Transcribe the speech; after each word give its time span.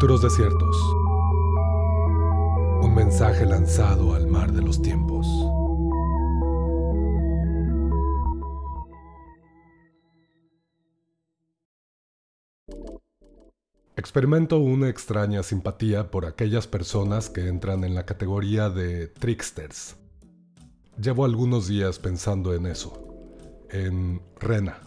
Desiertos. 0.00 0.76
Un 2.82 2.94
mensaje 2.94 3.44
lanzado 3.44 4.14
al 4.14 4.26
mar 4.26 4.50
de 4.50 4.62
los 4.62 4.80
tiempos. 4.80 5.26
Experimento 13.94 14.58
una 14.58 14.88
extraña 14.88 15.42
simpatía 15.42 16.10
por 16.10 16.24
aquellas 16.24 16.66
personas 16.66 17.28
que 17.28 17.46
entran 17.46 17.84
en 17.84 17.94
la 17.94 18.04
categoría 18.04 18.70
de 18.70 19.06
tricksters. 19.06 19.96
Llevo 21.00 21.26
algunos 21.26 21.68
días 21.68 21.98
pensando 21.98 22.54
en 22.54 22.66
eso, 22.66 23.04
en 23.70 24.22
Rena. 24.40 24.80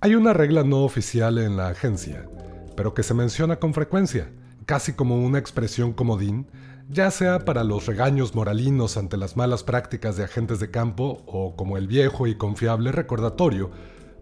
Hay 0.00 0.14
una 0.14 0.34
regla 0.34 0.64
no 0.64 0.84
oficial 0.84 1.38
en 1.38 1.56
la 1.56 1.68
agencia, 1.68 2.28
pero 2.76 2.94
que 2.94 3.02
se 3.02 3.14
menciona 3.14 3.56
con 3.56 3.74
frecuencia, 3.74 4.30
casi 4.66 4.92
como 4.92 5.16
una 5.16 5.38
expresión 5.38 5.92
comodín, 5.92 6.46
ya 6.88 7.10
sea 7.10 7.44
para 7.44 7.64
los 7.64 7.86
regaños 7.86 8.34
moralinos 8.34 8.96
ante 8.96 9.16
las 9.16 9.36
malas 9.36 9.62
prácticas 9.62 10.16
de 10.16 10.24
agentes 10.24 10.60
de 10.60 10.70
campo 10.70 11.22
o 11.26 11.56
como 11.56 11.76
el 11.76 11.86
viejo 11.86 12.26
y 12.26 12.36
confiable 12.36 12.92
recordatorio 12.92 13.70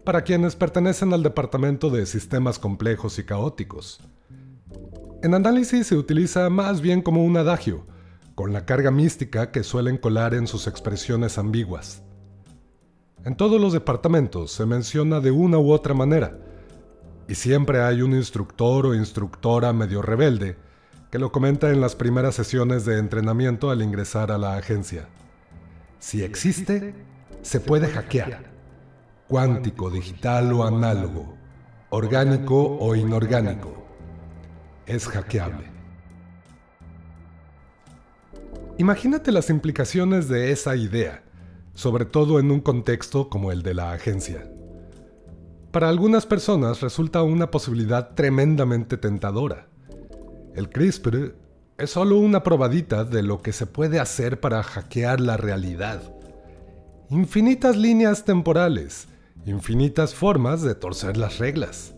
para 0.05 0.23
quienes 0.23 0.57
pertenecen 0.57 1.13
al 1.13 1.23
departamento 1.23 1.91
de 1.91 2.07
sistemas 2.07 2.59
complejos 2.59 3.19
y 3.19 3.25
caóticos. 3.25 4.01
En 5.23 5.35
análisis 5.35 5.87
se 5.87 5.97
utiliza 5.97 6.51
más 6.51 6.81
bien 6.81 7.03
como 7.03 7.25
un 7.25 7.37
adagio, 7.37 7.87
con 8.35 8.53
la 8.53 8.65
carga 8.65 8.91
mística 8.91 9.53
que 9.53 9.63
suelen 9.63 9.99
colar 9.99 10.35
en 10.35 10.47
sus 10.47 10.67
expresiones 10.67 11.39
ambiguas. 11.39 12.03
En 13.25 13.37
todos 13.37 13.61
los 13.61 13.73
departamentos 13.73 14.51
se 14.51 14.67
menciona 14.67 15.21
de 15.21 15.31
una 15.31 15.59
u 15.59 15.71
otra 15.71 15.95
manera, 15.95 16.39
y 17.29 17.35
siempre 17.35 17.83
hay 17.83 18.03
un 18.03 18.13
instructor 18.13 18.87
o 18.87 18.95
instructora 18.95 19.73
medio 19.73 20.03
rebelde 20.03 20.57
que 21.11 21.19
lo 21.19 21.31
comenta 21.31 21.71
en 21.71 21.81
las 21.81 21.95
primeras 21.95 22.35
sesiones 22.35 22.85
de 22.85 22.99
entrenamiento 22.99 23.71
al 23.71 23.83
ingresar 23.83 24.33
a 24.33 24.39
la 24.39 24.57
agencia. 24.57 25.09
Si 25.99 26.23
existe, 26.23 26.95
se 27.43 27.61
puede 27.61 27.89
hackear 27.89 28.53
cuántico, 29.33 29.89
digital 29.89 30.53
o 30.53 30.63
análogo, 30.63 31.39
orgánico 31.89 32.77
o 32.79 32.95
inorgánico. 32.95 33.87
Es 34.85 35.07
hackeable. 35.09 35.71
Imagínate 38.77 39.33
las 39.33 39.49
implicaciones 39.49 40.29
de 40.29 40.53
esa 40.53 40.77
idea, 40.77 41.23
sobre 41.73 42.05
todo 42.05 42.41
en 42.41 42.51
un 42.51 42.61
contexto 42.61 43.31
como 43.31 43.53
el 43.53 43.63
de 43.63 43.73
la 43.73 43.93
agencia. 43.93 44.52
Para 45.73 45.89
algunas 45.89 46.27
personas 46.27 46.83
resulta 46.83 47.23
una 47.23 47.51
posibilidad 47.51 48.15
tremendamente 48.15 48.99
tentadora. 48.99 49.69
El 50.55 50.69
CRISPR 50.69 51.35
es 51.79 51.91
solo 51.91 52.19
una 52.19 52.43
probadita 52.43 53.05
de 53.05 53.23
lo 53.23 53.41
que 53.41 53.55
se 53.55 53.65
puede 53.65 53.99
hacer 53.99 54.39
para 54.39 54.63
hackear 54.63 55.19
la 55.19 55.39
realidad. 55.39 56.03
Infinitas 57.09 57.79
líneas 57.79 58.27
temporales, 58.27 59.09
infinitas 59.47 60.15
formas 60.15 60.61
de 60.61 60.75
torcer 60.75 61.17
las 61.17 61.39
reglas. 61.39 61.95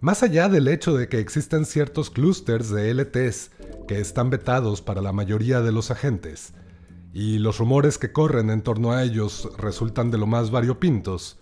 Más 0.00 0.22
allá 0.22 0.48
del 0.48 0.68
hecho 0.68 0.94
de 0.94 1.08
que 1.08 1.18
existen 1.18 1.66
ciertos 1.66 2.10
clústeres 2.10 2.70
de 2.70 2.94
LTs 2.94 3.50
que 3.88 3.98
están 3.98 4.30
vetados 4.30 4.82
para 4.82 5.02
la 5.02 5.12
mayoría 5.12 5.62
de 5.62 5.72
los 5.72 5.90
agentes, 5.90 6.54
y 7.12 7.38
los 7.38 7.58
rumores 7.58 7.98
que 7.98 8.12
corren 8.12 8.50
en 8.50 8.62
torno 8.62 8.92
a 8.92 9.02
ellos 9.02 9.48
resultan 9.58 10.12
de 10.12 10.18
lo 10.18 10.28
más 10.28 10.52
variopintos, 10.52 11.41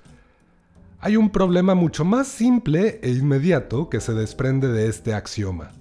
hay 1.03 1.17
un 1.17 1.31
problema 1.31 1.75
mucho 1.75 2.05
más 2.05 2.29
simple 2.29 3.01
e 3.03 3.11
inmediato 3.11 3.89
que 3.89 4.01
se 4.01 4.13
desprende 4.13 4.69
de 4.69 4.87
este 4.87 5.15
axioma. 5.15 5.73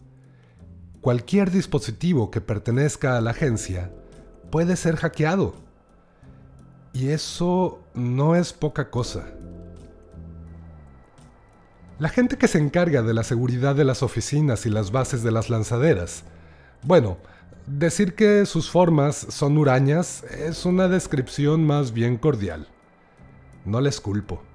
Cualquier 1.01 1.51
dispositivo 1.51 2.31
que 2.31 2.39
pertenezca 2.39 3.17
a 3.17 3.21
la 3.21 3.31
agencia 3.31 3.91
puede 4.49 4.77
ser 4.77 4.95
hackeado. 4.95 5.55
Y 6.93 7.09
eso 7.09 7.79
no 7.93 8.35
es 8.35 8.53
poca 8.53 8.89
cosa. 8.89 9.25
La 11.99 12.07
gente 12.07 12.37
que 12.37 12.47
se 12.47 12.57
encarga 12.57 13.01
de 13.01 13.13
la 13.13 13.23
seguridad 13.23 13.75
de 13.75 13.83
las 13.83 14.03
oficinas 14.03 14.65
y 14.65 14.69
las 14.69 14.91
bases 14.91 15.21
de 15.21 15.31
las 15.31 15.49
lanzaderas, 15.49 16.23
bueno, 16.81 17.17
decir 17.67 18.15
que 18.15 18.45
sus 18.45 18.71
formas 18.71 19.27
son 19.29 19.57
hurañas 19.57 20.23
es 20.23 20.65
una 20.65 20.87
descripción 20.87 21.65
más 21.65 21.91
bien 21.91 22.15
cordial. 22.15 22.69
No 23.65 23.81
les 23.81 23.99
culpo. 23.99 24.48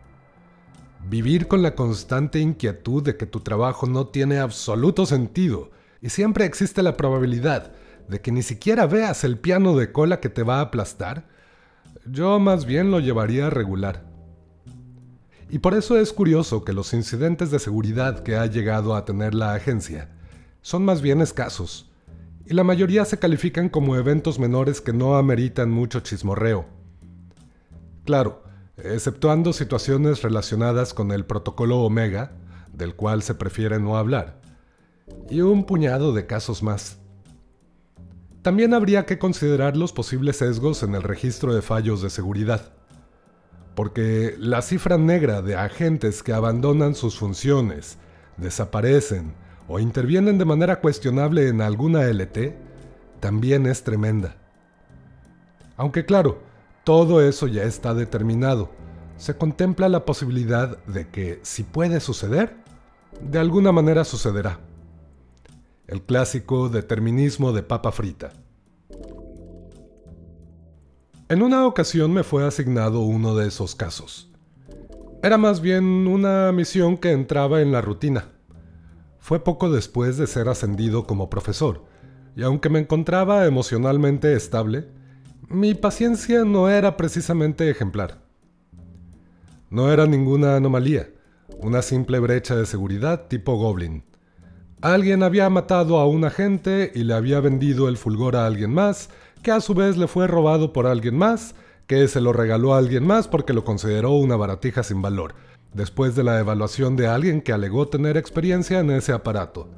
Vivir 1.09 1.48
con 1.48 1.62
la 1.62 1.75
constante 1.75 2.41
inquietud 2.41 3.03
de 3.03 3.16
que 3.16 3.26
tu 3.26 3.41
trabajo 3.41 3.87
no 3.87 4.06
tiene 4.06 4.38
absoluto 4.38 5.04
sentido 5.04 5.70
y 6.00 6.09
siempre 6.09 6.44
existe 6.44 6.82
la 6.82 6.97
probabilidad 6.97 7.72
de 8.09 8.20
que 8.20 8.32
ni 8.32 8.42
siquiera 8.42 8.87
veas 8.87 9.25
el 9.25 9.38
piano 9.38 9.76
de 9.76 9.92
cola 9.92 10.20
que 10.20 10.28
te 10.28 10.42
va 10.42 10.59
a 10.59 10.62
aplastar, 10.62 11.26
yo 12.06 12.38
más 12.38 12.65
bien 12.66 12.91
lo 12.91 13.00
llevaría 13.00 13.47
a 13.47 13.50
regular. 13.50 14.04
Y 15.50 15.59
por 15.59 15.75
eso 15.75 15.98
es 15.98 16.12
curioso 16.12 16.65
que 16.65 16.72
los 16.72 16.92
incidentes 16.94 17.50
de 17.50 17.59
seguridad 17.59 18.22
que 18.22 18.36
ha 18.36 18.47
llegado 18.47 18.94
a 18.94 19.04
tener 19.04 19.34
la 19.34 19.54
agencia 19.54 20.10
son 20.62 20.84
más 20.84 21.03
bien 21.03 21.21
escasos, 21.21 21.91
y 22.47 22.54
la 22.54 22.65
mayoría 22.65 23.04
se 23.04 23.19
califican 23.19 23.69
como 23.69 23.97
eventos 23.97 24.38
menores 24.38 24.81
que 24.81 24.92
no 24.92 25.16
ameritan 25.16 25.71
mucho 25.71 26.00
chismorreo. 26.00 26.66
Claro, 28.04 28.44
exceptuando 28.76 29.52
situaciones 29.52 30.22
relacionadas 30.22 30.94
con 30.94 31.12
el 31.12 31.24
protocolo 31.24 31.78
Omega, 31.80 32.32
del 32.72 32.94
cual 32.94 33.22
se 33.22 33.34
prefiere 33.34 33.78
no 33.78 33.96
hablar, 33.96 34.40
y 35.30 35.40
un 35.42 35.64
puñado 35.64 36.12
de 36.12 36.26
casos 36.26 36.62
más. 36.62 36.98
También 38.42 38.74
habría 38.74 39.06
que 39.06 39.18
considerar 39.18 39.76
los 39.76 39.92
posibles 39.92 40.36
sesgos 40.36 40.82
en 40.82 40.94
el 40.94 41.02
registro 41.02 41.54
de 41.54 41.62
fallos 41.62 42.02
de 42.02 42.10
seguridad. 42.10 42.74
Porque 43.74 44.34
la 44.38 44.60
cifra 44.60 44.98
negra 44.98 45.41
de 45.41 45.56
agentes 45.56 46.22
que 46.22 46.32
abandonan 46.32 46.94
sus 46.94 47.18
funciones, 47.18 47.96
desaparecen 48.36 49.32
o 49.66 49.80
intervienen 49.80 50.36
de 50.38 50.44
manera 50.44 50.80
cuestionable 50.80 51.48
en 51.48 51.62
alguna 51.62 52.02
LT 52.02 52.54
también 53.20 53.66
es 53.66 53.82
tremenda. 53.82 54.36
Aunque 55.76 56.04
claro, 56.04 56.42
todo 56.84 57.21
eso 57.21 57.47
ya 57.47 57.65
está 57.65 57.95
determinado. 57.95 58.71
Se 59.17 59.37
contempla 59.37 59.89
la 59.89 60.05
posibilidad 60.05 60.78
de 60.84 61.09
que, 61.09 61.41
si 61.43 61.62
puede 61.62 62.00
suceder, 62.00 62.56
de 63.21 63.39
alguna 63.39 63.72
manera 63.72 64.05
sucederá 64.05 64.61
el 65.87 66.03
clásico 66.03 66.69
determinismo 66.69 67.53
de 67.53 67.62
papa 67.62 67.93
frita. 67.93 68.33
En 71.28 71.43
una 71.43 71.67
ocasión 71.67 72.12
me 72.12 72.22
fue 72.22 72.47
asignado 72.47 73.01
uno 73.01 73.34
de 73.34 73.49
esos 73.49 73.75
casos. 73.75 74.31
Era 75.22 75.39
más 75.39 75.61
bien 75.61 75.84
una 75.84 76.53
misión 76.53 76.97
que 76.97 77.12
entraba 77.12 77.61
en 77.61 77.72
la 77.72 77.81
rutina. 77.81 78.33
Fue 79.19 79.43
poco 79.43 79.71
después 79.71 80.19
de 80.19 80.27
ser 80.27 80.49
ascendido 80.49 81.06
como 81.06 81.31
profesor, 81.31 81.84
y 82.37 82.43
aunque 82.43 82.69
me 82.69 82.78
encontraba 82.78 83.47
emocionalmente 83.47 84.34
estable, 84.34 84.89
mi 85.49 85.75
paciencia 85.75 86.44
no 86.44 86.71
era 86.71 86.97
precisamente 86.97 87.69
ejemplar. 87.69 88.19
No 89.69 89.93
era 89.93 90.06
ninguna 90.06 90.56
anomalía, 90.56 91.10
una 91.59 91.82
simple 91.82 92.19
brecha 92.19 92.56
de 92.56 92.65
seguridad 92.65 93.27
tipo 93.28 93.56
Goblin. 93.56 94.04
Alguien 94.81 95.22
había 95.22 95.50
matado 95.50 95.99
a 95.99 96.06
un 96.06 96.25
agente 96.25 96.93
y 96.94 97.04
le 97.04 97.15
había 97.15 97.41
vendido 97.41 97.88
el 97.88 97.97
fulgor 97.97 98.37
a 98.37 98.47
alguien 98.47 98.72
más, 98.72 99.10
que 99.43 99.50
a 99.50 99.60
su 99.60 99.75
vez 99.75 99.97
le 99.97 100.09
fue 100.09 100.27
robado 100.27 100.72
por 100.72 100.87
alguien 100.87 101.16
más, 101.16 101.54
que 101.87 102.09
se 102.09 102.21
lo 102.21 102.33
regaló 102.33 102.75
a 102.75 102.78
alguien 102.78 103.06
más 103.06 103.28
porque 103.28 103.53
lo 103.53 103.65
consideró 103.65 104.12
una 104.12 104.37
baratija 104.37 104.83
sin 104.83 105.03
valor, 105.03 105.34
después 105.74 106.15
de 106.15 106.24
la 106.24 106.39
evaluación 106.39 106.97
de 106.97 107.07
alguien 107.07 107.42
que 107.42 107.53
alegó 107.53 107.89
tener 107.89 108.16
experiencia 108.16 108.80
en 108.80 108.91
ese 108.91 109.13
aparato. 109.13 109.68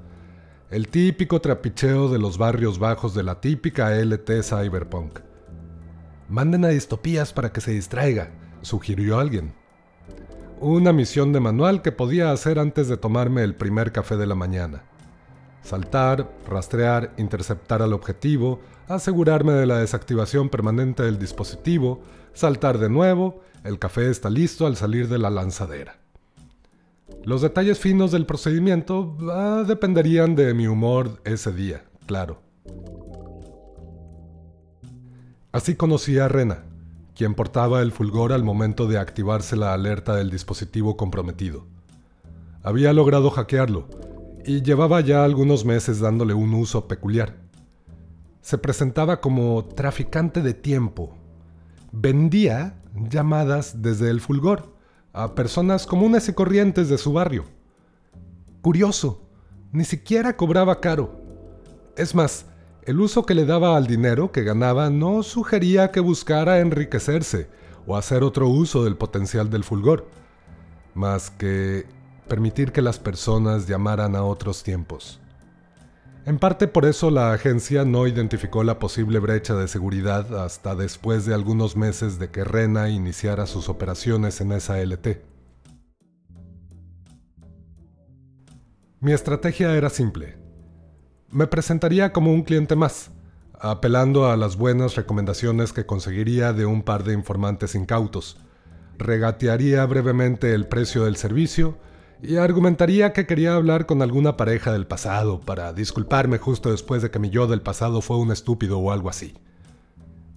El 0.71 0.89
típico 0.89 1.41
trapicheo 1.41 2.09
de 2.09 2.19
los 2.19 2.39
barrios 2.39 2.79
bajos 2.79 3.15
de 3.15 3.23
la 3.23 3.41
típica 3.41 3.91
LT 3.97 4.43
Cyberpunk. 4.43 5.21
Manden 6.37 6.67
a 6.67 6.69
distopías 6.69 7.33
para 7.33 7.51
que 7.51 7.63
se 7.63 7.71
distraiga, 7.71 8.29
sugirió 8.61 9.19
alguien. 9.19 9.55
Una 10.61 10.93
misión 10.93 11.33
de 11.33 11.41
manual 11.41 11.81
que 11.81 11.93
podía 11.93 12.31
hacer 12.31 12.59
antes 12.59 12.89
de 12.89 12.99
tomarme 12.99 13.43
el 13.43 13.55
primer 13.55 13.91
café 13.91 14.19
de 14.19 14.27
la 14.27 14.35
mañana 14.35 14.83
saltar, 15.63 16.31
rastrear, 16.47 17.15
interceptar 17.17 17.81
al 17.81 17.95
objetivo, 17.95 18.61
asegurarme 18.87 19.55
de 19.55 19.65
la 19.65 19.79
desactivación 19.79 20.51
permanente 20.51 21.03
del 21.03 21.19
dispositivo, 21.19 22.03
saltar 22.35 22.77
de 22.77 22.91
nuevo, 22.91 23.41
el 23.65 23.79
café 23.79 24.11
está 24.11 24.29
listo 24.29 24.67
al 24.67 24.77
salir 24.77 25.09
de 25.09 25.17
la 25.17 25.31
lanzadera. 25.31 25.99
Los 27.25 27.41
detalles 27.41 27.79
finos 27.79 28.13
del 28.13 28.27
procedimiento 28.27 29.17
ah, 29.33 29.65
dependerían 29.67 30.37
de 30.37 30.53
mi 30.53 30.67
humor 30.67 31.21
ese 31.25 31.51
día, 31.51 31.85
claro. 32.05 32.43
Así 35.57 35.75
conocí 35.75 36.19
a 36.19 36.29
Rena, 36.29 36.65
quien 37.15 37.35
portaba 37.35 37.81
el 37.81 37.91
fulgor 37.91 38.35
al 38.35 38.45
momento 38.45 38.87
de 38.87 38.99
activarse 38.99 39.57
la 39.57 39.73
alerta 39.73 40.15
del 40.15 40.29
dispositivo 40.29 40.99
comprometido. 40.99 41.65
Había 42.63 42.93
logrado 42.93 43.31
hackearlo, 43.31 43.89
y 44.45 44.61
llevaba 44.61 45.01
ya 45.01 45.25
algunos 45.25 45.65
meses 45.65 45.99
dándole 45.99 46.35
un 46.35 46.53
uso 46.53 46.87
peculiar. 46.87 47.37
Se 48.43 48.59
presentaba 48.59 49.23
como 49.23 49.65
traficante 49.65 50.43
de 50.43 50.53
tiempo. 50.53 51.17
Vendía 51.91 52.75
llamadas 53.09 53.81
desde 53.81 54.11
el 54.11 54.21
fulgor 54.21 54.75
a 55.15 55.35
personas 55.35 55.87
comunes 55.87 56.29
y 56.29 56.35
corrientes 56.35 56.91
de 56.91 56.99
su 56.99 57.15
barrio. 57.15 57.47
Curioso, 58.61 59.23
ni 59.73 59.87
siquiera 59.87 60.37
cobraba 60.37 60.83
caro. 60.83 61.19
Es 61.97 62.15
más, 62.15 62.45
el 62.87 63.01
uso 63.01 63.27
que 63.27 63.35
le 63.35 63.45
daba 63.45 63.77
al 63.77 63.89
dinero 63.89 64.31
que 64.31 64.45
ganaba 64.45 64.91
no 64.91 65.25
sugería 65.25 65.91
que 65.91 65.99
buscara 65.99 66.61
enriquecerse 66.61 67.49
o 67.85 67.97
hacer 67.97 68.23
otro 68.23 68.49
uso 68.49 68.85
del 68.85 68.97
potencial 68.97 69.51
del 69.51 69.65
fulgor, 69.65 70.07
más 70.95 71.31
que 71.31 71.85
permitir 72.29 72.71
que 72.71 72.83
las 72.83 73.01
personas 73.01 73.67
llamaran 73.67 74.15
a 74.15 74.23
otros 74.23 74.63
tiempos. 74.63 75.21
En 76.27 76.39
parte 76.39 76.69
por 76.69 76.85
eso 76.85 77.11
la 77.11 77.33
agencia 77.33 77.85
no 77.85 78.07
identificó 78.07 78.63
la 78.63 78.79
posible 78.79 79.19
brecha 79.19 79.55
de 79.55 79.67
seguridad 79.67 80.45
hasta 80.45 80.77
después 80.77 81.27
de 81.27 81.35
algunos 81.35 81.77
meses 81.77 82.21
de 82.21 82.31
que 82.31 82.45
Rena 82.45 82.89
iniciara 82.89 83.47
sus 83.47 83.69
operaciones 83.69 84.41
en 84.41 84.53
esa 84.53 84.79
LT. 84.79 85.23
Mi 89.01 89.13
estrategia 89.13 89.77
era 89.77 89.91
simple. 89.91 90.46
Me 91.31 91.49
presentaría 91.49 92.13
como 92.13 92.33
un 92.33 92.43
cliente 92.43 92.77
más, 92.77 93.11
apelando 93.59 94.31
a 94.31 94.37
las 94.37 94.57
buenas 94.57 94.95
recomendaciones 94.95 95.73
que 95.73 95.85
conseguiría 95.85 96.53
de 96.53 96.67
un 96.67 96.83
par 96.83 97.03
de 97.03 97.15
informantes 97.15 97.75
incautos. 97.75 98.39
Regatearía 98.97 99.85
brevemente 99.87 100.55
el 100.55 100.69
precio 100.69 101.05
del 101.05 101.17
servicio 101.17 101.79
y 102.23 102.37
argumentaría 102.37 103.13
que 103.13 103.27
quería 103.27 103.57
hablar 103.57 103.87
con 103.87 104.03
alguna 104.03 104.37
pareja 104.37 104.73
del 104.73 104.87
pasado 104.87 105.41
para 105.41 105.73
disculparme 105.73 106.39
justo 106.39 106.71
después 106.71 107.03
de 107.03 107.11
que 107.11 107.19
mi 107.19 107.29
yo 107.29 107.49
del 107.49 107.61
pasado 107.61 108.01
fue 108.01 108.19
un 108.19 108.31
estúpido 108.31 108.79
o 108.79 108.93
algo 108.93 109.09
así. 109.09 109.35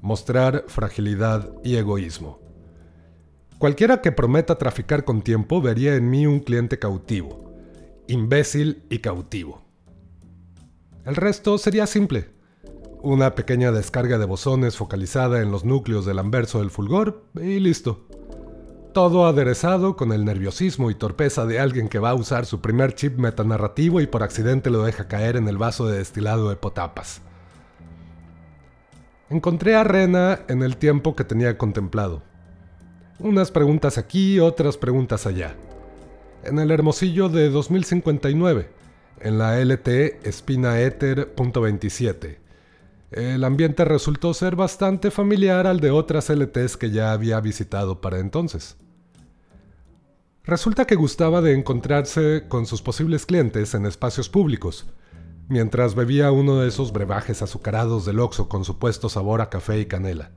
Mostrar 0.02 0.66
fragilidad 0.68 1.52
y 1.64 1.76
egoísmo. 1.76 2.40
Cualquiera 3.60 4.02
que 4.02 4.12
prometa 4.12 4.58
traficar 4.58 5.04
con 5.04 5.22
tiempo 5.22 5.62
vería 5.62 5.96
en 5.96 6.10
mí 6.10 6.26
un 6.26 6.40
cliente 6.40 6.80
cautivo, 6.80 7.54
imbécil 8.08 8.84
y 8.90 9.00
cautivo. 9.00 9.69
El 11.10 11.16
resto 11.16 11.58
sería 11.58 11.88
simple. 11.88 12.30
Una 13.02 13.34
pequeña 13.34 13.72
descarga 13.72 14.20
de 14.20 14.26
bosones 14.26 14.78
focalizada 14.78 15.42
en 15.42 15.50
los 15.50 15.66
núcleos 15.66 16.06
del 16.06 16.20
anverso 16.20 16.60
del 16.60 16.70
fulgor 16.70 17.24
y 17.34 17.60
listo. 17.60 18.06
Todo 18.94 19.26
aderezado 19.26 19.96
con 19.96 20.12
el 20.12 20.24
nerviosismo 20.24 20.92
y 20.92 20.94
torpeza 20.94 21.48
de 21.48 21.60
alguien 21.60 21.90
que 21.90 21.98
va 21.98 22.12
a 22.12 22.14
usar 22.14 22.46
su 22.46 22.62
primer 22.62 22.94
chip 22.94 23.18
metanarrativo 23.18 24.02
y 24.02 24.06
por 24.06 24.22
accidente 24.22 24.70
lo 24.70 24.84
deja 24.84 25.08
caer 25.08 25.36
en 25.36 25.48
el 25.48 25.58
vaso 25.58 25.88
de 25.88 25.98
destilado 25.98 26.48
de 26.52 26.58
potapas. 26.58 27.24
Encontré 29.32 29.76
a 29.76 29.84
Rena 29.84 30.42
en 30.48 30.62
el 30.62 30.78
tiempo 30.78 31.16
que 31.16 31.24
tenía 31.24 31.58
contemplado. 31.58 32.22
Unas 33.18 33.50
preguntas 33.50 33.98
aquí, 33.98 34.40
otras 34.40 34.78
preguntas 34.78 35.26
allá. 35.26 35.56
En 36.44 36.60
el 36.60 36.70
Hermosillo 36.70 37.30
de 37.30 37.50
2059, 37.50 38.78
en 39.22 39.38
la 39.38 39.60
LT 39.60 40.26
Espina 40.28 40.80
Ether 40.82 41.36
.27. 41.36 42.38
El 43.12 43.44
ambiente 43.44 43.86
resultó 43.86 44.34
ser 44.34 44.56
bastante 44.56 45.10
familiar 45.10 45.66
al 45.66 45.80
de 45.80 45.92
otras 45.92 46.30
LTs 46.30 46.78
que 46.78 46.92
ya 46.92 47.12
había 47.12 47.40
visitado 47.40 48.02
para 48.02 48.20
entonces. 48.20 48.78
Resulta 50.44 50.86
que 50.86 50.96
gustaba 50.96 51.42
de 51.42 51.54
encontrarse 51.54 52.46
con 52.48 52.66
sus 52.66 52.82
posibles 52.82 53.26
clientes 53.26 53.74
en 53.74 53.86
espacios 53.86 54.30
públicos, 54.30 54.86
mientras 55.48 55.96
bebía 55.96 56.32
uno 56.32 56.60
de 56.60 56.68
esos 56.68 56.92
brebajes 56.92 57.42
azucarados 57.42 58.06
del 58.06 58.20
Oxo 58.20 58.48
con 58.48 58.64
supuesto 58.64 59.10
sabor 59.10 59.42
a 59.42 59.50
café 59.50 59.80
y 59.80 59.86
canela. 59.86 60.32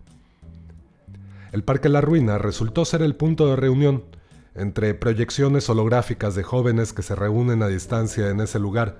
El 1.52 1.64
Parque 1.64 1.90
La 1.90 2.00
Ruina 2.00 2.38
resultó 2.38 2.87
ser 2.87 3.02
el 3.02 3.14
punto 3.14 3.46
de 3.49 3.56
reunión, 3.56 4.05
entre 4.54 4.94
proyecciones 4.94 5.69
holográficas 5.69 6.34
de 6.34 6.43
jóvenes 6.43 6.93
que 6.93 7.02
se 7.02 7.14
reúnen 7.14 7.62
a 7.62 7.69
distancia 7.69 8.28
en 8.31 8.40
ese 8.40 8.58
lugar, 8.58 8.99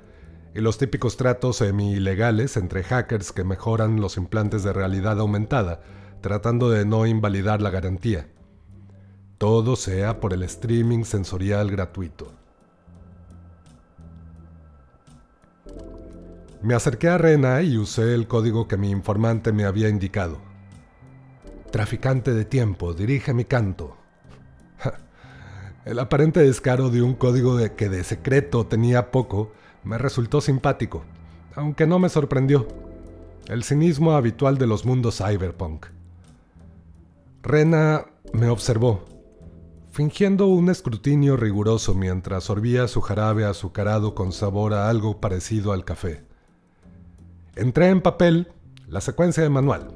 y 0.54 0.60
los 0.60 0.78
típicos 0.78 1.16
tratos 1.16 1.56
semi-ilegales 1.56 2.56
entre 2.56 2.82
hackers 2.82 3.32
que 3.32 3.44
mejoran 3.44 4.00
los 4.00 4.16
implantes 4.16 4.62
de 4.62 4.72
realidad 4.72 5.19
aumentada, 5.19 5.82
tratando 6.20 6.70
de 6.70 6.84
no 6.84 7.06
invalidar 7.06 7.62
la 7.62 7.70
garantía. 7.70 8.28
Todo 9.38 9.76
sea 9.76 10.20
por 10.20 10.32
el 10.32 10.43
streaming 10.43 11.04
sensorial 11.04 11.70
gratuito. 11.70 12.32
Me 16.62 16.75
acerqué 16.75 17.08
a 17.08 17.19
Rena 17.19 17.60
y 17.62 17.76
usé 17.76 18.14
el 18.14 18.28
código 18.28 18.69
que 18.69 18.76
mi 18.76 18.90
informante 18.90 19.52
me 19.52 19.64
había 19.64 19.88
indicado. 19.88 20.40
Traficante 21.72 22.34
de 22.34 22.44
tiempo, 22.44 22.94
dirige 22.94 23.34
mi 23.34 23.44
canto. 23.44 23.96
El 25.84 25.99
aparente 25.99 26.40
descaro 26.40 26.90
de 26.90 27.02
un 27.02 27.14
código 27.14 27.58
que 27.76 27.88
de 27.88 28.05
secreto 28.05 28.67
tenía 28.67 29.11
poco 29.11 29.52
me 29.82 29.99
resultó 29.99 30.40
simpático, 30.40 31.02
aunque 31.55 31.87
no 31.87 31.99
me 31.99 32.08
sorprendió. 32.08 32.69
El 33.49 33.64
cinismo 33.64 34.12
habitual 34.12 34.58
de 34.58 34.69
los 34.69 34.84
mundos 34.87 35.19
cyberpunk. 35.19 35.87
Rena 37.43 38.06
me 38.32 38.49
observó 38.49 39.05
fingiendo 39.93 40.46
un 40.46 40.70
escrutinio 40.70 41.37
riguroso 41.37 41.94
mientras 41.94 42.44
sorbía 42.44 42.88
su 42.88 43.02
jarabe 43.02 43.44
azucarado 43.44 44.14
con 44.14 44.32
sabor 44.32 44.73
a 44.73 44.88
algo 44.88 45.20
parecido 45.20 45.73
al 45.73 45.85
café. 45.85 46.25
Entré 47.56 47.90
en 47.90 48.00
papel 48.00 48.50
la 48.88 49.02
secuencia 49.02 49.43
de 49.43 49.50
manual. 49.50 49.94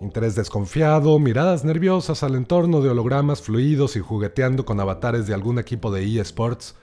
Interés 0.00 0.34
desconfiado, 0.34 1.18
miradas 1.18 1.64
nerviosas 1.64 2.22
al 2.22 2.34
entorno 2.34 2.82
de 2.82 2.90
hologramas 2.90 3.40
fluidos 3.40 3.96
y 3.96 4.00
jugueteando 4.00 4.66
con 4.66 4.78
avatares 4.78 5.26
de 5.26 5.32
algún 5.32 5.58
equipo 5.58 5.90
de 5.90 6.20
eSports, 6.20 6.74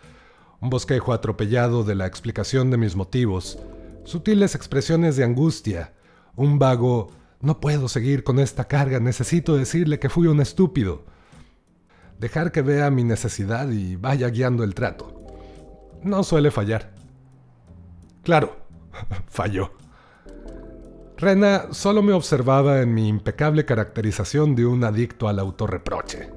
un 0.60 0.72
bosquejo 0.72 1.14
atropellado 1.14 1.84
de 1.84 1.94
la 1.94 2.08
explicación 2.08 2.72
de 2.72 2.78
mis 2.78 2.96
motivos, 2.96 3.60
sutiles 4.04 4.56
expresiones 4.56 5.16
de 5.16 5.26
angustia, 5.26 5.94
un 6.36 6.58
vago 6.58 7.12
no 7.40 7.60
puedo 7.60 7.88
seguir 7.88 8.24
con 8.24 8.40
esta 8.40 8.66
carga, 8.66 9.00
necesito 9.00 9.56
decirle 9.58 10.00
que 10.00 10.10
fui 10.10 10.28
un 10.28 10.42
estúpido, 10.42 11.04
dejar 12.18 12.52
que 12.52 12.64
vea 12.64 12.90
mi 12.90 13.04
necesidad 13.04 13.70
y 13.70 13.96
vaya 13.96 14.30
guiando 14.30 14.64
el 14.64 14.74
trato. 14.74 15.14
No 16.02 16.24
suele 16.24 16.50
fallar. 16.50 16.94
Claro, 18.24 18.56
falló. 19.28 19.83
Rena 21.24 21.68
solo 21.72 22.04
me 22.04 22.14
observaba 22.14 22.82
en 22.82 22.94
mi 22.94 23.08
impecable 23.08 23.66
caracterización 23.66 24.56
de 24.56 24.66
un 24.66 24.84
adicto 24.84 25.28
al 25.28 25.40
autorreproche. 25.40 26.30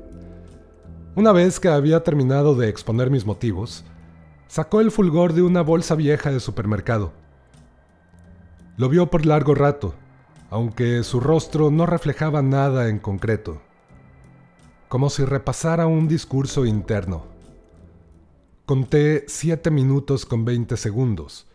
Una 1.14 1.32
vez 1.32 1.60
que 1.60 1.68
había 1.68 2.02
terminado 2.02 2.54
de 2.54 2.68
exponer 2.68 3.10
mis 3.10 3.26
motivos, 3.26 3.84
sacó 4.48 4.80
el 4.80 4.90
fulgor 4.90 5.32
de 5.32 5.42
una 5.42 5.62
bolsa 5.62 5.94
vieja 5.94 6.30
de 6.30 6.40
supermercado. 6.40 7.12
Lo 8.76 8.88
vio 8.88 9.10
por 9.10 9.26
largo 9.26 9.54
rato, 9.54 9.94
aunque 10.50 11.02
su 11.02 11.20
rostro 11.20 11.70
no 11.70 11.84
reflejaba 11.86 12.42
nada 12.42 12.88
en 12.88 12.98
concreto 12.98 13.60
como 14.88 15.10
si 15.10 15.24
repasara 15.24 15.86
un 15.86 16.08
discurso 16.08 16.64
interno. 16.64 17.26
Conté 18.64 19.24
7 19.28 19.70
minutos 19.70 20.26
con 20.26 20.44
20 20.44 20.76
segundos, 20.76 21.46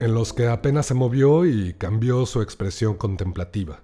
en 0.00 0.14
los 0.14 0.32
que 0.32 0.48
apenas 0.48 0.86
se 0.86 0.94
movió 0.94 1.44
y 1.44 1.74
cambió 1.74 2.24
su 2.24 2.40
expresión 2.40 2.96
contemplativa. 2.96 3.80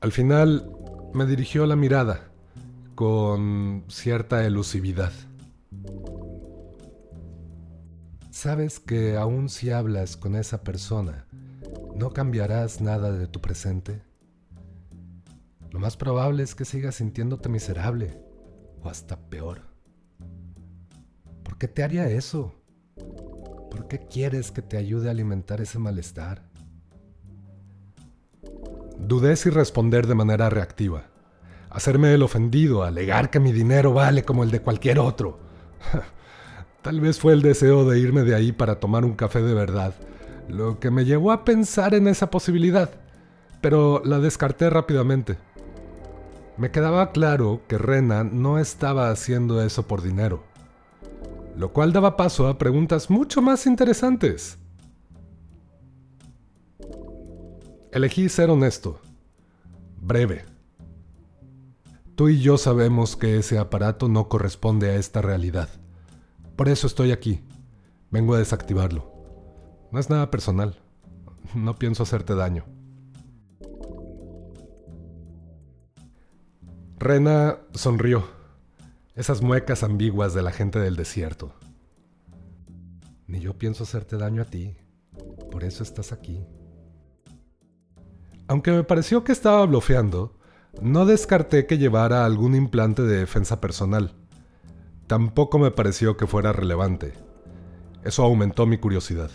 Al 0.00 0.12
final 0.12 0.70
me 1.12 1.26
dirigió 1.26 1.66
la 1.66 1.74
mirada, 1.74 2.30
con 2.94 3.84
cierta 3.88 4.46
elusividad. 4.46 5.12
Sabes 8.30 8.78
que 8.78 9.16
aun 9.16 9.48
si 9.48 9.70
hablas 9.70 10.16
con 10.16 10.36
esa 10.36 10.62
persona, 10.62 11.26
no 11.96 12.10
cambiarás 12.10 12.80
nada 12.80 13.10
de 13.10 13.26
tu 13.26 13.40
presente. 13.40 14.00
Lo 15.72 15.80
más 15.80 15.96
probable 15.96 16.44
es 16.44 16.54
que 16.54 16.64
sigas 16.64 16.94
sintiéndote 16.94 17.48
miserable 17.48 18.22
o 18.80 18.88
hasta 18.88 19.18
peor. 19.28 19.62
¿Por 21.42 21.58
qué 21.58 21.66
te 21.66 21.82
haría 21.82 22.08
eso? 22.08 22.54
¿Por 23.70 23.86
qué 23.88 23.98
quieres 23.98 24.50
que 24.50 24.62
te 24.62 24.76
ayude 24.76 25.08
a 25.08 25.10
alimentar 25.12 25.60
ese 25.60 25.78
malestar? 25.78 26.42
Dudé 28.98 29.36
si 29.36 29.50
responder 29.50 30.06
de 30.06 30.14
manera 30.14 30.50
reactiva, 30.50 31.04
hacerme 31.70 32.12
el 32.14 32.22
ofendido, 32.22 32.82
alegar 32.82 33.30
que 33.30 33.40
mi 33.40 33.52
dinero 33.52 33.92
vale 33.92 34.24
como 34.24 34.42
el 34.42 34.50
de 34.50 34.60
cualquier 34.60 34.98
otro. 34.98 35.38
Tal 36.82 37.00
vez 37.00 37.18
fue 37.18 37.32
el 37.32 37.42
deseo 37.42 37.84
de 37.84 37.98
irme 37.98 38.22
de 38.22 38.34
ahí 38.34 38.52
para 38.52 38.80
tomar 38.80 39.04
un 39.04 39.14
café 39.14 39.42
de 39.42 39.54
verdad, 39.54 39.94
lo 40.48 40.80
que 40.80 40.90
me 40.90 41.04
llevó 41.04 41.32
a 41.32 41.44
pensar 41.44 41.94
en 41.94 42.08
esa 42.08 42.30
posibilidad, 42.30 42.90
pero 43.60 44.02
la 44.04 44.18
descarté 44.18 44.70
rápidamente. 44.70 45.36
Me 46.56 46.70
quedaba 46.70 47.12
claro 47.12 47.62
que 47.68 47.78
Rena 47.78 48.24
no 48.24 48.58
estaba 48.58 49.10
haciendo 49.10 49.62
eso 49.62 49.86
por 49.86 50.02
dinero. 50.02 50.42
Lo 51.58 51.72
cual 51.72 51.92
daba 51.92 52.16
paso 52.16 52.46
a 52.46 52.56
preguntas 52.56 53.10
mucho 53.10 53.42
más 53.42 53.66
interesantes. 53.66 54.58
Elegí 57.90 58.28
ser 58.28 58.48
honesto, 58.48 59.00
breve. 60.00 60.44
Tú 62.14 62.28
y 62.28 62.40
yo 62.40 62.58
sabemos 62.58 63.16
que 63.16 63.38
ese 63.38 63.58
aparato 63.58 64.08
no 64.08 64.28
corresponde 64.28 64.90
a 64.90 64.94
esta 64.94 65.20
realidad. 65.20 65.68
Por 66.54 66.68
eso 66.68 66.86
estoy 66.86 67.10
aquí. 67.10 67.40
Vengo 68.12 68.34
a 68.34 68.38
desactivarlo. 68.38 69.12
No 69.90 69.98
es 69.98 70.08
nada 70.10 70.30
personal. 70.30 70.78
No 71.56 71.74
pienso 71.74 72.04
hacerte 72.04 72.36
daño. 72.36 72.66
Rena 76.98 77.58
sonrió. 77.74 78.37
Esas 79.18 79.42
muecas 79.42 79.82
ambiguas 79.82 80.32
de 80.32 80.42
la 80.42 80.52
gente 80.52 80.78
del 80.78 80.94
desierto. 80.94 81.52
Ni 83.26 83.40
yo 83.40 83.58
pienso 83.58 83.82
hacerte 83.82 84.16
daño 84.16 84.42
a 84.42 84.44
ti. 84.44 84.76
Por 85.50 85.64
eso 85.64 85.82
estás 85.82 86.12
aquí. 86.12 86.46
Aunque 88.46 88.70
me 88.70 88.84
pareció 88.84 89.24
que 89.24 89.32
estaba 89.32 89.66
blofeando, 89.66 90.38
no 90.80 91.04
descarté 91.04 91.66
que 91.66 91.78
llevara 91.78 92.24
algún 92.24 92.54
implante 92.54 93.02
de 93.02 93.16
defensa 93.16 93.60
personal. 93.60 94.14
Tampoco 95.08 95.58
me 95.58 95.72
pareció 95.72 96.16
que 96.16 96.28
fuera 96.28 96.52
relevante. 96.52 97.12
Eso 98.04 98.22
aumentó 98.22 98.66
mi 98.66 98.78
curiosidad. 98.78 99.32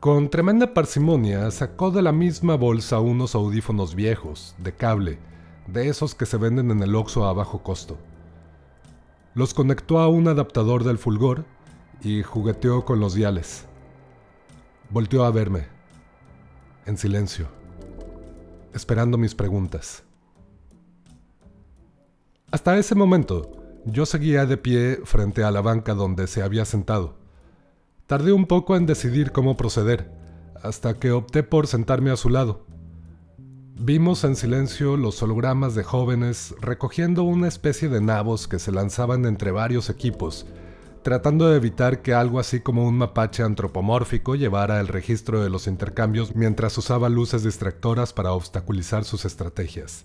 Con 0.00 0.28
tremenda 0.28 0.74
parsimonia 0.74 1.48
sacó 1.52 1.92
de 1.92 2.02
la 2.02 2.10
misma 2.10 2.56
bolsa 2.56 2.98
unos 2.98 3.36
audífonos 3.36 3.94
viejos, 3.94 4.56
de 4.58 4.74
cable, 4.74 5.20
de 5.68 5.88
esos 5.88 6.16
que 6.16 6.26
se 6.26 6.36
venden 6.36 6.72
en 6.72 6.82
el 6.82 6.96
Oxxo 6.96 7.24
a 7.24 7.32
bajo 7.32 7.62
costo. 7.62 7.96
Los 9.38 9.54
conectó 9.54 10.00
a 10.00 10.08
un 10.08 10.26
adaptador 10.26 10.82
del 10.82 10.98
fulgor 10.98 11.44
y 12.02 12.24
jugueteó 12.24 12.84
con 12.84 12.98
los 12.98 13.14
diales. 13.14 13.66
Volteó 14.90 15.24
a 15.24 15.30
verme 15.30 15.68
en 16.86 16.98
silencio, 16.98 17.46
esperando 18.74 19.16
mis 19.16 19.36
preguntas. 19.36 20.02
Hasta 22.50 22.78
ese 22.78 22.96
momento, 22.96 23.52
yo 23.84 24.06
seguía 24.06 24.44
de 24.44 24.56
pie 24.56 25.02
frente 25.04 25.44
a 25.44 25.52
la 25.52 25.60
banca 25.60 25.94
donde 25.94 26.26
se 26.26 26.42
había 26.42 26.64
sentado. 26.64 27.14
Tardé 28.08 28.32
un 28.32 28.44
poco 28.44 28.74
en 28.74 28.86
decidir 28.86 29.30
cómo 29.30 29.56
proceder, 29.56 30.10
hasta 30.64 30.94
que 30.94 31.12
opté 31.12 31.44
por 31.44 31.68
sentarme 31.68 32.10
a 32.10 32.16
su 32.16 32.28
lado. 32.28 32.66
Vimos 33.78 34.24
en 34.24 34.36
silencio 34.36 34.96
los 34.96 35.22
hologramas 35.22 35.74
de 35.74 35.84
jóvenes 35.84 36.54
recogiendo 36.60 37.22
una 37.22 37.48
especie 37.48 37.88
de 37.88 38.00
nabos 38.00 38.48
que 38.48 38.58
se 38.58 38.72
lanzaban 38.72 39.24
entre 39.24 39.50
varios 39.52 39.88
equipos 39.88 40.46
tratando 41.02 41.48
de 41.48 41.56
evitar 41.56 42.02
que 42.02 42.12
algo 42.12 42.38
así 42.38 42.60
como 42.60 42.86
un 42.86 42.98
mapache 42.98 43.42
antropomórfico 43.42 44.34
llevara 44.34 44.78
el 44.78 44.88
registro 44.88 45.42
de 45.42 45.48
los 45.48 45.66
intercambios 45.66 46.34
mientras 46.34 46.76
usaba 46.76 47.08
luces 47.08 47.44
distractoras 47.44 48.12
para 48.12 48.32
obstaculizar 48.32 49.04
sus 49.04 49.24
estrategias. 49.24 50.04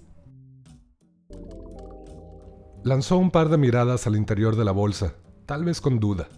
Lanzó 2.84 3.18
un 3.18 3.32
par 3.32 3.50
de 3.50 3.58
miradas 3.58 4.08
al 4.08 4.16
interior 4.16 4.56
de 4.56 4.66
la 4.66 4.72
bolsa, 4.72 5.16
tal 5.46 5.66
vez 5.66 5.82
con 5.82 6.00
duda. 6.00 6.30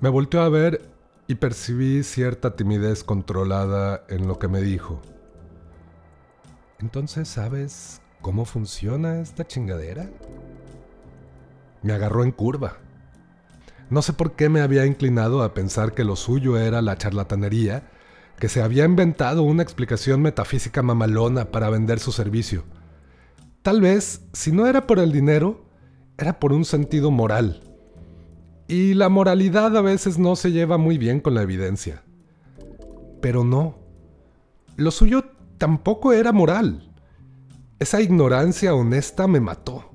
Me 0.00 0.08
volteó 0.08 0.40
a 0.42 0.48
ver 0.48 0.80
y 1.26 1.36
percibí 1.36 2.02
cierta 2.02 2.56
timidez 2.56 3.04
controlada 3.04 4.04
en 4.08 4.26
lo 4.26 4.38
que 4.38 4.46
me 4.46 4.60
dijo. 4.60 5.00
Entonces, 6.80 7.28
¿sabes 7.28 8.00
cómo 8.20 8.44
funciona 8.44 9.20
esta 9.20 9.46
chingadera? 9.46 10.08
me 11.82 11.92
agarró 11.92 12.24
en 12.24 12.32
curva. 12.32 12.78
No 13.88 14.02
sé 14.02 14.12
por 14.12 14.32
qué 14.32 14.48
me 14.48 14.60
había 14.60 14.86
inclinado 14.86 15.42
a 15.42 15.54
pensar 15.54 15.94
que 15.94 16.04
lo 16.04 16.16
suyo 16.16 16.56
era 16.56 16.82
la 16.82 16.96
charlatanería, 16.96 17.90
que 18.38 18.48
se 18.48 18.62
había 18.62 18.84
inventado 18.84 19.42
una 19.42 19.62
explicación 19.62 20.22
metafísica 20.22 20.82
mamalona 20.82 21.46
para 21.46 21.70
vender 21.70 21.98
su 21.98 22.12
servicio. 22.12 22.64
Tal 23.62 23.80
vez, 23.80 24.22
si 24.32 24.52
no 24.52 24.66
era 24.66 24.86
por 24.86 24.98
el 24.98 25.12
dinero, 25.12 25.64
era 26.16 26.38
por 26.38 26.52
un 26.52 26.64
sentido 26.64 27.10
moral. 27.10 27.62
Y 28.68 28.94
la 28.94 29.08
moralidad 29.08 29.76
a 29.76 29.82
veces 29.82 30.18
no 30.18 30.36
se 30.36 30.52
lleva 30.52 30.78
muy 30.78 30.96
bien 30.96 31.20
con 31.20 31.34
la 31.34 31.42
evidencia. 31.42 32.02
Pero 33.20 33.44
no. 33.44 33.78
Lo 34.76 34.92
suyo 34.92 35.24
tampoco 35.60 36.14
era 36.14 36.32
moral. 36.32 36.90
Esa 37.78 38.00
ignorancia 38.00 38.74
honesta 38.74 39.28
me 39.28 39.40
mató. 39.40 39.92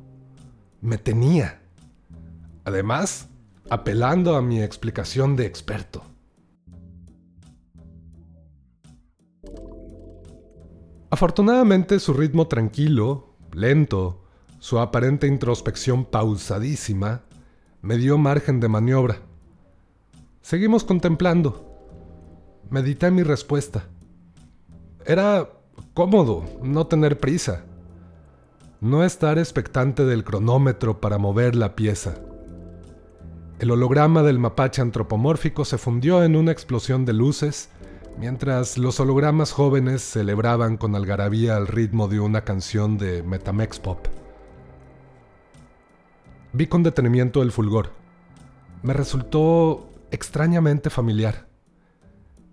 Me 0.80 1.00
tenía 1.00 1.64
además 2.66 3.30
apelando 3.72 4.36
a 4.36 4.44
mi 4.44 4.62
explicación 4.62 5.36
de 5.36 5.48
experto. 5.48 6.04
Afortunadamente 11.10 12.00
su 12.00 12.14
ritmo 12.14 12.48
tranquilo, 12.48 13.36
lento, 13.52 14.24
su 14.60 14.78
aparente 14.78 15.26
introspección 15.26 16.06
pausadísima, 16.06 17.24
me 17.82 17.98
dio 17.98 18.20
margen 18.20 18.60
de 18.60 18.68
maniobra. 18.68 19.18
Seguimos 20.42 20.84
contemplando. 20.84 21.72
Medité 22.70 23.10
mi 23.10 23.24
respuesta. 23.24 23.88
Era 25.06 25.55
cómodo 25.94 26.44
no 26.62 26.88
tener 26.88 27.20
prisa, 27.20 27.64
no 28.82 29.04
estar 29.04 29.40
expectante 29.40 30.06
del 30.06 30.24
cronómetro 30.24 31.00
para 31.00 31.18
mover 31.18 31.56
la 31.56 31.76
pieza. 31.76 32.16
El 33.60 33.72
holograma 33.72 34.22
del 34.22 34.38
mapache 34.38 34.82
antropomórfico 34.82 35.64
se 35.64 35.78
fundió 35.78 36.24
en 36.24 36.36
una 36.36 36.52
explosión 36.52 37.06
de 37.06 37.14
luces, 37.14 37.70
mientras 38.20 38.78
los 38.78 39.00
hologramas 39.00 39.54
jóvenes 39.54 40.02
celebraban 40.02 40.78
con 40.78 40.96
algarabía 40.96 41.56
al 41.56 41.68
ritmo 41.68 42.08
de 42.08 42.20
una 42.20 42.42
canción 42.42 42.98
de 42.98 43.24
Metamex 43.24 43.80
Pop. 43.80 44.08
Vi 46.52 46.68
con 46.68 46.84
detenimiento 46.84 47.42
el 47.42 47.52
fulgor. 47.52 47.92
Me 48.84 48.94
resultó 48.94 49.90
extrañamente 50.12 50.90
familiar. 50.90 51.48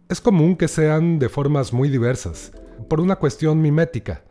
Es 0.09 0.21
común 0.21 0.57
que 0.57 0.69
sean 0.69 1.19
de 1.19 1.29
formas 1.29 1.73
muy 1.73 1.89
diversas, 1.89 2.53
por 2.89 3.01
una 3.01 3.17
cuestión 3.17 3.61
mimética, 3.61 4.25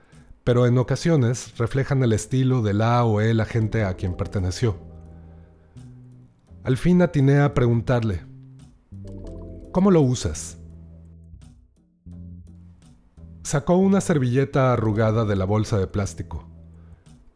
pero 0.44 0.66
en 0.66 0.78
ocasiones 0.78 1.58
reflejan 1.58 2.04
el 2.04 2.14
estilo 2.14 2.62
de 2.62 2.74
la 2.74 3.04
o 3.06 3.22
el 3.22 3.40
agente 3.40 3.84
a 3.84 3.94
quien 3.96 4.16
perteneció. 4.16 4.78
Al 6.64 6.78
fin 6.78 7.02
atiné 7.02 7.40
a 7.40 7.54
preguntarle, 7.54 8.22
¿cómo 9.72 9.92
lo 9.92 10.02
usas? 10.02 10.58
Sacó 13.44 13.78
una 13.78 14.02
servilleta 14.02 14.74
arrugada 14.74 15.26
de 15.26 15.36
la 15.36 15.46
bolsa 15.46 15.80
de 15.80 15.88
plástico. 15.88 16.48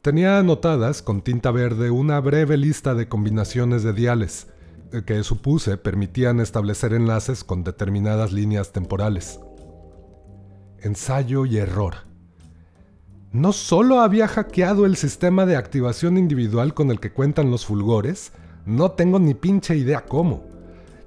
Tenía 0.01 0.38
anotadas 0.38 1.01
con 1.01 1.21
tinta 1.21 1.50
verde 1.50 1.89
una 1.89 2.19
breve 2.19 2.57
lista 2.57 2.93
de 2.93 3.07
combinaciones 3.07 3.81
de 3.81 3.93
diales, 3.93 4.47
eh, 4.91 5.01
que 5.03 5.24
supuse 5.24 5.77
permitían 5.77 6.39
establecer 6.39 6.93
enlaces 6.93 7.43
con 7.43 7.63
determinadas 7.63 8.31
líneas 8.31 8.71
temporales. 8.71 9.39
Ensayo 10.86 11.48
y 11.48 11.58
error. 11.58 11.96
No 13.32 13.54
solo 13.54 14.01
había 14.01 14.27
hackeado 14.27 14.86
el 14.86 14.98
sistema 14.98 15.48
de 15.48 15.56
activación 15.56 16.15
individual 16.15 16.75
con 16.75 16.92
el 16.92 17.00
que 17.00 17.12
cuentan 17.12 17.50
los 17.50 17.65
fulgores, 17.65 18.34
no 18.68 18.92
tengo 18.92 19.18
ni 19.18 19.34
pinche 19.34 19.75
idea 19.75 20.06
cómo. 20.06 20.44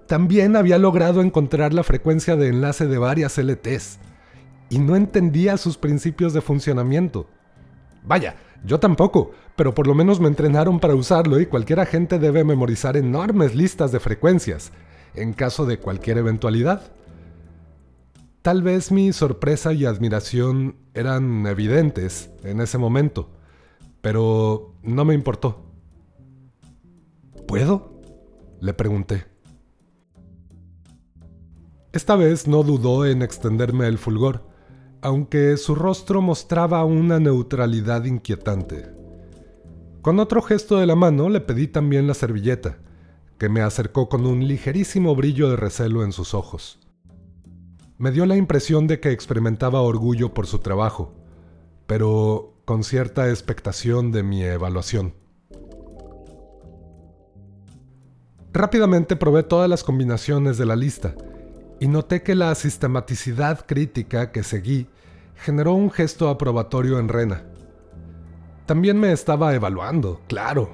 También 0.08 0.56
había 0.56 0.78
logrado 0.78 1.20
encontrar 1.20 1.74
la 1.74 1.84
frecuencia 1.84 2.34
de 2.34 2.48
enlace 2.48 2.88
de 2.88 2.98
varias 2.98 3.38
LTs. 3.38 4.00
Y 4.68 4.80
no 4.80 4.96
entendía 4.96 5.56
sus 5.56 5.78
principios 5.78 6.32
de 6.32 6.40
funcionamiento. 6.40 7.28
Vaya, 8.02 8.34
yo 8.64 8.80
tampoco, 8.80 9.30
pero 9.54 9.76
por 9.76 9.86
lo 9.86 9.94
menos 9.94 10.18
me 10.18 10.26
entrenaron 10.26 10.80
para 10.80 10.96
usarlo 10.96 11.38
y 11.38 11.46
cualquier 11.46 11.78
agente 11.78 12.18
debe 12.18 12.42
memorizar 12.42 12.96
enormes 12.96 13.54
listas 13.54 13.92
de 13.92 14.00
frecuencias, 14.00 14.72
en 15.14 15.34
caso 15.34 15.66
de 15.66 15.78
cualquier 15.78 16.18
eventualidad. 16.18 16.97
Tal 18.42 18.62
vez 18.62 18.92
mi 18.92 19.12
sorpresa 19.12 19.72
y 19.72 19.84
admiración 19.84 20.76
eran 20.94 21.46
evidentes 21.46 22.30
en 22.44 22.60
ese 22.60 22.78
momento, 22.78 23.30
pero 24.00 24.74
no 24.82 25.04
me 25.04 25.14
importó. 25.14 25.64
¿Puedo? 27.46 28.00
Le 28.60 28.74
pregunté. 28.74 29.24
Esta 31.92 32.16
vez 32.16 32.46
no 32.46 32.62
dudó 32.62 33.06
en 33.06 33.22
extenderme 33.22 33.86
el 33.86 33.98
fulgor, 33.98 34.46
aunque 35.00 35.56
su 35.56 35.74
rostro 35.74 36.20
mostraba 36.20 36.84
una 36.84 37.18
neutralidad 37.18 38.04
inquietante. 38.04 38.94
Con 40.00 40.20
otro 40.20 40.42
gesto 40.42 40.78
de 40.78 40.86
la 40.86 40.94
mano 40.94 41.28
le 41.28 41.40
pedí 41.40 41.66
también 41.66 42.06
la 42.06 42.14
servilleta, 42.14 42.78
que 43.36 43.48
me 43.48 43.62
acercó 43.62 44.08
con 44.08 44.26
un 44.26 44.46
ligerísimo 44.46 45.14
brillo 45.16 45.50
de 45.50 45.56
recelo 45.56 46.04
en 46.04 46.12
sus 46.12 46.34
ojos. 46.34 46.78
Me 47.98 48.12
dio 48.12 48.26
la 48.26 48.36
impresión 48.36 48.86
de 48.86 49.00
que 49.00 49.10
experimentaba 49.10 49.80
orgullo 49.80 50.32
por 50.32 50.46
su 50.46 50.60
trabajo, 50.60 51.12
pero 51.88 52.54
con 52.64 52.84
cierta 52.84 53.28
expectación 53.28 54.12
de 54.12 54.22
mi 54.22 54.44
evaluación. 54.44 55.14
Rápidamente 58.52 59.16
probé 59.16 59.42
todas 59.42 59.68
las 59.68 59.82
combinaciones 59.82 60.58
de 60.58 60.66
la 60.66 60.76
lista 60.76 61.16
y 61.80 61.88
noté 61.88 62.22
que 62.22 62.36
la 62.36 62.54
sistematicidad 62.54 63.66
crítica 63.66 64.30
que 64.30 64.44
seguí 64.44 64.86
generó 65.34 65.74
un 65.74 65.90
gesto 65.90 66.28
aprobatorio 66.28 67.00
en 67.00 67.08
Rena. 67.08 67.46
También 68.66 69.00
me 69.00 69.10
estaba 69.10 69.54
evaluando, 69.54 70.20
claro. 70.28 70.70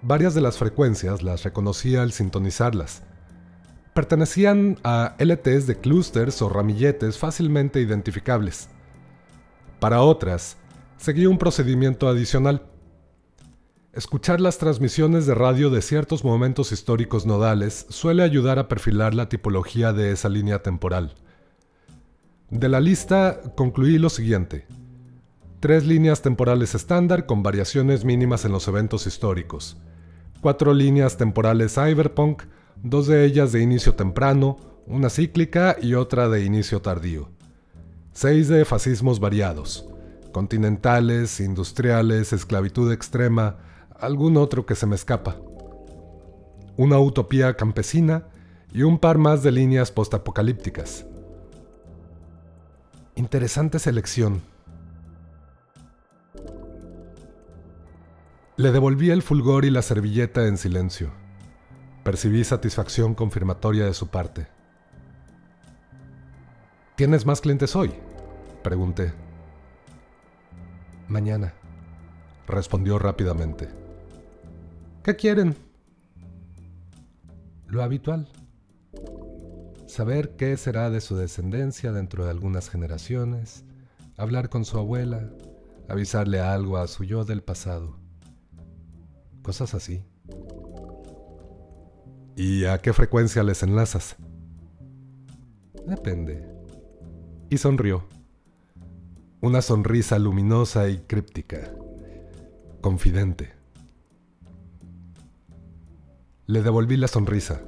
Varias 0.00 0.32
de 0.32 0.40
las 0.40 0.56
frecuencias 0.56 1.22
las 1.22 1.42
reconocía 1.44 2.00
al 2.00 2.12
sintonizarlas. 2.12 3.02
Pertenecían 3.94 4.78
a 4.84 5.16
LTs 5.18 5.66
de 5.66 5.78
clústeres 5.80 6.40
o 6.42 6.48
ramilletes 6.48 7.18
fácilmente 7.18 7.80
identificables. 7.80 8.68
Para 9.80 10.02
otras, 10.02 10.56
seguía 10.96 11.28
un 11.28 11.38
procedimiento 11.38 12.08
adicional. 12.08 12.66
Escuchar 13.92 14.40
las 14.40 14.58
transmisiones 14.58 15.26
de 15.26 15.34
radio 15.34 15.70
de 15.70 15.82
ciertos 15.82 16.22
momentos 16.22 16.70
históricos 16.70 17.26
nodales 17.26 17.86
suele 17.88 18.22
ayudar 18.22 18.60
a 18.60 18.68
perfilar 18.68 19.14
la 19.14 19.28
tipología 19.28 19.92
de 19.92 20.12
esa 20.12 20.28
línea 20.28 20.62
temporal. 20.62 21.14
De 22.50 22.68
la 22.68 22.78
lista 22.78 23.40
concluí 23.56 23.98
lo 23.98 24.10
siguiente. 24.10 24.66
Tres 25.58 25.84
líneas 25.84 26.22
temporales 26.22 26.74
estándar 26.74 27.26
con 27.26 27.42
variaciones 27.42 28.04
mínimas 28.04 28.44
en 28.44 28.52
los 28.52 28.68
eventos 28.68 29.08
históricos. 29.08 29.76
Cuatro 30.40 30.72
líneas 30.72 31.16
temporales 31.16 31.74
cyberpunk, 31.74 32.44
dos 32.82 33.06
de 33.06 33.24
ellas 33.24 33.52
de 33.52 33.60
inicio 33.62 33.94
temprano, 33.94 34.56
una 34.86 35.10
cíclica 35.10 35.76
y 35.80 35.94
otra 35.94 36.28
de 36.28 36.44
inicio 36.44 36.80
tardío. 36.82 37.28
Seis 38.12 38.48
de 38.48 38.64
fascismos 38.64 39.20
variados. 39.20 39.86
Continentales, 40.32 41.40
industriales, 41.40 42.32
esclavitud 42.32 42.92
extrema, 42.92 43.56
algún 43.98 44.36
otro 44.36 44.66
que 44.66 44.74
se 44.74 44.86
me 44.86 44.94
escapa. 44.94 45.36
Una 46.76 46.98
utopía 46.98 47.56
campesina 47.56 48.24
y 48.72 48.82
un 48.82 48.98
par 48.98 49.18
más 49.18 49.42
de 49.42 49.52
líneas 49.52 49.90
postapocalípticas. 49.90 51.04
Interesante 53.14 53.78
selección. 53.78 54.40
Le 58.56 58.72
devolví 58.72 59.10
el 59.10 59.22
fulgor 59.22 59.64
y 59.64 59.70
la 59.70 59.82
servilleta 59.82 60.46
en 60.46 60.56
silencio. 60.58 61.10
Percibí 62.04 62.44
satisfacción 62.44 63.14
confirmatoria 63.14 63.84
de 63.84 63.94
su 63.94 64.08
parte. 64.08 64.46
¿Tienes 66.96 67.26
más 67.26 67.40
clientes 67.40 67.76
hoy? 67.76 67.92
Pregunté. 68.62 69.12
Mañana, 71.08 71.52
respondió 72.46 72.98
rápidamente. 72.98 73.68
¿Qué 75.02 75.16
quieren? 75.16 75.56
Lo 77.66 77.82
habitual. 77.82 78.28
Saber 79.86 80.36
qué 80.36 80.56
será 80.56 80.88
de 80.88 81.00
su 81.00 81.16
descendencia 81.16 81.92
dentro 81.92 82.24
de 82.24 82.30
algunas 82.30 82.70
generaciones, 82.70 83.64
hablar 84.16 84.48
con 84.48 84.64
su 84.64 84.78
abuela, 84.78 85.30
avisarle 85.88 86.40
algo 86.40 86.78
a 86.78 86.86
su 86.86 87.04
yo 87.04 87.24
del 87.24 87.42
pasado. 87.42 87.98
Cosas 89.42 89.74
así. 89.74 90.04
¿Y 92.36 92.64
a 92.64 92.78
qué 92.78 92.92
frecuencia 92.92 93.42
les 93.42 93.62
enlazas? 93.62 94.16
Depende. 95.86 96.46
Y 97.50 97.58
sonrió. 97.58 98.04
Una 99.40 99.62
sonrisa 99.62 100.18
luminosa 100.18 100.88
y 100.88 100.98
críptica. 100.98 101.72
Confidente. 102.80 103.52
Le 106.46 106.62
devolví 106.62 106.96
la 106.96 107.08
sonrisa. 107.08 107.62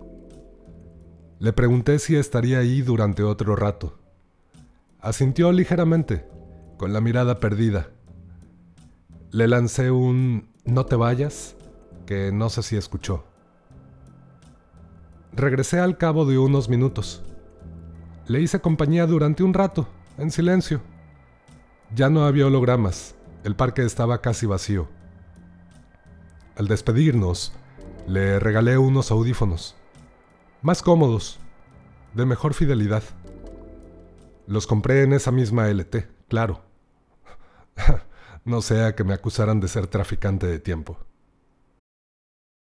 Le 1.39 1.53
pregunté 1.53 1.99
si 1.99 2.17
estaría 2.17 2.59
ahí 2.59 2.83
durante 2.83 3.23
otro 3.23 3.57
rato. 3.57 3.99
Asintió 5.01 5.51
ligeramente, 5.51 6.25
con 6.77 6.93
la 6.93 7.01
mirada 7.01 7.41
perdida. 7.41 7.91
Le 9.33 9.49
lancé 9.49 9.91
un 9.91 10.49
no 10.65 10.87
te 10.87 10.95
vayas, 10.95 11.57
que 12.07 12.31
no 12.31 12.49
sé 12.51 12.63
si 12.63 12.77
escuchó. 12.77 13.25
Regresé 15.35 15.81
al 15.81 15.97
cabo 15.97 16.27
de 16.27 16.37
unos 16.37 16.69
minutos. 16.69 17.23
Le 18.27 18.41
hice 18.43 18.61
compañía 18.61 19.07
durante 19.07 19.43
un 19.43 19.55
rato, 19.55 19.89
en 20.19 20.31
silencio. 20.31 20.83
Ya 21.95 22.11
no 22.11 22.27
había 22.27 22.47
hologramas, 22.47 23.15
el 23.43 23.57
parque 23.57 23.83
estaba 23.83 24.21
casi 24.21 24.45
vacío. 24.45 24.89
Al 26.57 26.69
despedirnos, 26.69 27.55
le 28.07 28.39
regalé 28.41 28.77
unos 28.77 29.11
audífonos. 29.11 29.75
Más 30.61 30.83
cómodos, 30.83 31.41
de 32.13 32.27
mejor 32.27 32.53
fidelidad. 32.53 33.03
Los 34.47 34.67
compré 34.67 35.03
en 35.03 35.15
esa 35.15 35.33
misma 35.33 35.69
LT, 35.69 36.09
claro. 36.29 36.61
no 38.45 38.61
sea 38.61 38.95
que 38.95 39.03
me 39.03 39.15
acusaran 39.15 39.61
de 39.61 39.69
ser 39.69 39.87
traficante 39.87 40.47
de 40.47 40.59
tiempo. 40.59 40.99